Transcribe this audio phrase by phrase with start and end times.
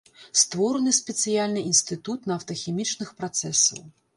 [0.43, 3.81] Створаны спецыяльны інстытут нафтахімічных працэсаў.